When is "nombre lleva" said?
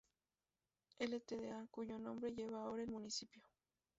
1.99-2.63